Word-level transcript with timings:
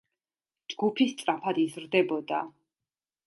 ჯგუფი 0.73 1.05
სწრაფად 1.11 1.59
იზრდებოდა. 1.65 2.41